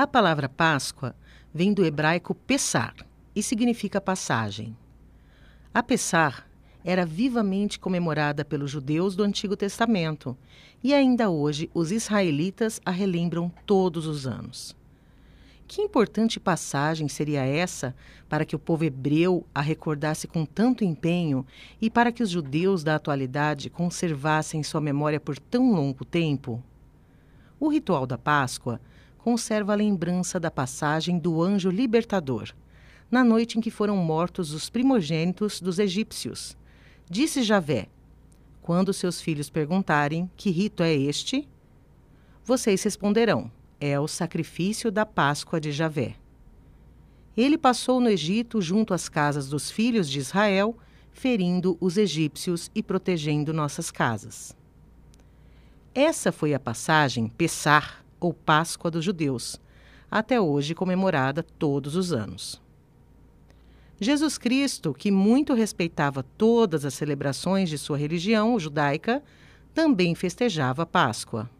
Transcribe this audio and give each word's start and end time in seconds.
A 0.00 0.06
palavra 0.06 0.48
Páscoa 0.48 1.14
vem 1.52 1.74
do 1.74 1.84
hebraico 1.84 2.34
Pessar 2.34 2.94
e 3.36 3.42
significa 3.42 4.00
passagem. 4.00 4.74
A 5.74 5.82
Pessar 5.82 6.48
era 6.82 7.04
vivamente 7.04 7.78
comemorada 7.78 8.42
pelos 8.42 8.70
judeus 8.70 9.14
do 9.14 9.22
Antigo 9.22 9.54
Testamento 9.58 10.34
e 10.82 10.94
ainda 10.94 11.28
hoje 11.28 11.70
os 11.74 11.92
israelitas 11.92 12.80
a 12.82 12.90
relembram 12.90 13.52
todos 13.66 14.06
os 14.06 14.26
anos. 14.26 14.74
Que 15.68 15.82
importante 15.82 16.40
passagem 16.40 17.06
seria 17.06 17.44
essa 17.44 17.94
para 18.26 18.46
que 18.46 18.56
o 18.56 18.58
povo 18.58 18.84
hebreu 18.84 19.46
a 19.54 19.60
recordasse 19.60 20.26
com 20.26 20.46
tanto 20.46 20.82
empenho 20.82 21.44
e 21.78 21.90
para 21.90 22.10
que 22.10 22.22
os 22.22 22.30
judeus 22.30 22.82
da 22.82 22.94
atualidade 22.94 23.68
conservassem 23.68 24.62
sua 24.62 24.80
memória 24.80 25.20
por 25.20 25.38
tão 25.38 25.74
longo 25.74 26.06
tempo? 26.06 26.64
O 27.60 27.68
ritual 27.68 28.06
da 28.06 28.16
Páscoa 28.16 28.80
conserva 29.22 29.72
a 29.72 29.76
lembrança 29.76 30.40
da 30.40 30.50
passagem 30.50 31.18
do 31.18 31.42
anjo 31.42 31.70
libertador, 31.70 32.52
na 33.10 33.22
noite 33.24 33.58
em 33.58 33.60
que 33.60 33.70
foram 33.70 33.96
mortos 33.96 34.52
os 34.52 34.70
primogênitos 34.70 35.60
dos 35.60 35.78
egípcios. 35.78 36.56
Disse 37.08 37.42
Javé: 37.42 37.88
Quando 38.62 38.92
seus 38.92 39.20
filhos 39.20 39.50
perguntarem 39.50 40.30
que 40.36 40.50
rito 40.50 40.82
é 40.82 40.94
este, 40.94 41.48
vocês 42.44 42.82
responderão: 42.82 43.50
é 43.80 43.98
o 43.98 44.08
sacrifício 44.08 44.90
da 44.90 45.04
Páscoa 45.04 45.60
de 45.60 45.72
Javé. 45.72 46.14
Ele 47.36 47.56
passou 47.56 48.00
no 48.00 48.08
Egito 48.08 48.60
junto 48.60 48.92
às 48.92 49.08
casas 49.08 49.48
dos 49.48 49.70
filhos 49.70 50.08
de 50.08 50.18
Israel, 50.18 50.76
ferindo 51.12 51.76
os 51.80 51.96
egípcios 51.96 52.70
e 52.74 52.82
protegendo 52.82 53.52
nossas 53.52 53.90
casas. 53.90 54.56
Essa 55.94 56.30
foi 56.30 56.54
a 56.54 56.60
passagem 56.60 57.28
Pessar, 57.28 57.99
ou 58.20 58.34
Páscoa 58.34 58.90
dos 58.90 59.04
judeus, 59.04 59.58
até 60.10 60.40
hoje 60.40 60.74
comemorada 60.74 61.42
todos 61.42 61.96
os 61.96 62.12
anos. 62.12 62.60
Jesus 64.00 64.38
Cristo, 64.38 64.94
que 64.94 65.10
muito 65.10 65.52
respeitava 65.52 66.22
todas 66.22 66.84
as 66.84 66.94
celebrações 66.94 67.68
de 67.68 67.76
sua 67.76 67.98
religião 67.98 68.58
judaica, 68.58 69.22
também 69.74 70.14
festejava 70.14 70.82
a 70.82 70.86
Páscoa. 70.86 71.50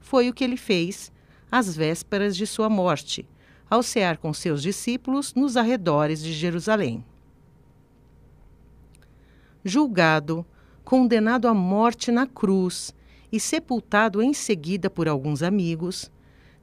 Foi 0.00 0.28
o 0.28 0.34
que 0.34 0.44
ele 0.44 0.56
fez 0.56 1.10
às 1.50 1.74
vésperas 1.74 2.36
de 2.36 2.46
sua 2.46 2.68
morte, 2.68 3.26
ao 3.68 3.82
cear 3.82 4.18
com 4.18 4.32
seus 4.32 4.62
discípulos 4.62 5.34
nos 5.34 5.56
arredores 5.56 6.22
de 6.22 6.32
Jerusalém. 6.32 7.04
Julgado, 9.64 10.44
condenado 10.84 11.48
à 11.48 11.54
morte 11.54 12.12
na 12.12 12.26
cruz 12.26 12.94
e 13.34 13.40
sepultado 13.40 14.22
em 14.22 14.32
seguida 14.32 14.88
por 14.88 15.08
alguns 15.08 15.42
amigos, 15.42 16.08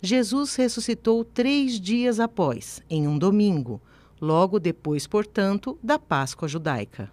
Jesus 0.01 0.55
ressuscitou 0.55 1.25
três 1.25 1.77
dias 1.77 2.17
após, 2.17 2.81
em 2.89 3.09
um 3.09 3.17
domingo, 3.17 3.81
logo 4.21 4.57
depois, 4.57 5.05
portanto, 5.05 5.77
da 5.83 5.99
Páscoa 5.99 6.47
judaica. 6.47 7.11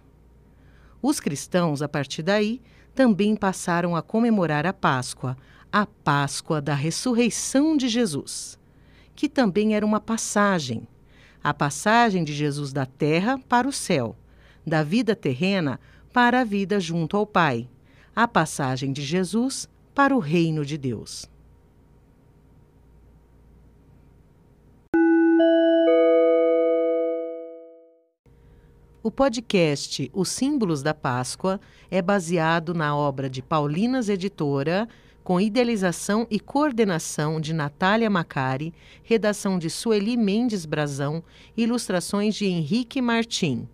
Os 1.01 1.19
cristãos, 1.19 1.81
a 1.81 1.89
partir 1.89 2.23
daí, 2.23 2.61
também 2.95 3.35
passaram 3.35 3.97
a 3.97 4.01
comemorar 4.01 4.65
a 4.65 4.71
Páscoa, 4.71 5.35
a 5.69 5.85
Páscoa 5.85 6.61
da 6.61 6.73
ressurreição 6.73 7.75
de 7.75 7.89
Jesus, 7.89 8.57
que 9.13 9.27
também 9.27 9.75
era 9.75 9.85
uma 9.85 9.99
passagem, 9.99 10.87
a 11.43 11.53
passagem 11.53 12.23
de 12.23 12.31
Jesus 12.31 12.71
da 12.71 12.85
terra 12.85 13.37
para 13.49 13.67
o 13.67 13.73
céu, 13.73 14.15
da 14.65 14.83
vida 14.83 15.17
terrena 15.17 15.81
para 16.13 16.39
a 16.39 16.43
vida 16.45 16.79
junto 16.79 17.17
ao 17.17 17.27
Pai, 17.27 17.67
a 18.21 18.27
passagem 18.27 18.91
de 18.91 19.01
Jesus 19.01 19.65
para 19.95 20.13
o 20.13 20.19
reino 20.19 20.65
de 20.65 20.77
Deus. 20.77 21.25
O 29.01 29.09
podcast 29.09 30.11
Os 30.13 30.27
Símbolos 30.27 30.83
da 30.83 30.93
Páscoa 30.93 31.61
é 31.89 32.01
baseado 32.01 32.73
na 32.73 32.93
obra 32.93 33.29
de 33.29 33.41
Paulinas 33.41 34.09
Editora, 34.09 34.85
com 35.23 35.39
idealização 35.39 36.27
e 36.29 36.41
coordenação 36.41 37.39
de 37.39 37.53
Natália 37.53 38.09
Macari, 38.09 38.73
redação 39.01 39.57
de 39.57 39.69
Sueli 39.69 40.17
Mendes 40.17 40.65
Brazão, 40.65 41.23
ilustrações 41.55 42.35
de 42.35 42.47
Henrique 42.47 43.01
Martim. 43.01 43.65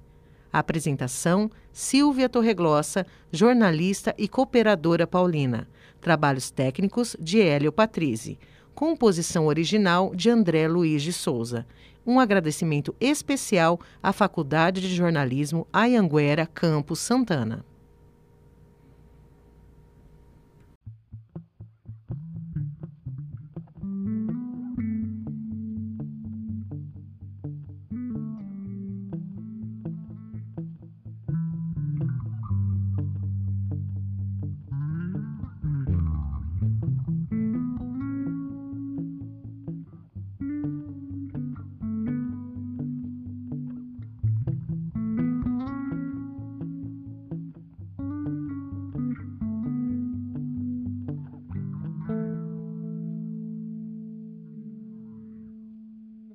Apresentação: 0.60 1.50
Silvia 1.72 2.30
Torreglossa, 2.30 3.06
jornalista 3.32 4.14
e 4.18 4.28
cooperadora 4.28 5.06
paulina. 5.06 5.68
Trabalhos 6.00 6.52
técnicos 6.52 7.16
de 7.20 7.42
Hélio 7.42 7.72
Patrizzi. 7.72 8.40
Composição 8.74 9.48
original 9.48 10.14
de 10.16 10.30
André 10.30 10.68
Luiz 10.68 11.02
de 11.02 11.14
Souza 11.14 11.66
um 12.06 12.20
agradecimento 12.20 12.96
especial 13.00 13.80
à 14.02 14.14
Faculdade 14.14 14.80
de 14.80 14.94
Jornalismo 14.94 15.68
Ayanguera 15.74 16.46
Campos 16.46 17.00
Santana. 17.00 17.66